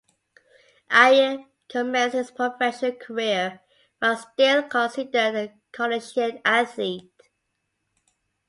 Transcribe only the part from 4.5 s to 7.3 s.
considered a collegiate athlete.